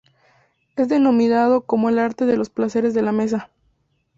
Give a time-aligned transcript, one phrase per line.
[0.77, 3.51] Es denominado como el arte de los placeres de la mesa.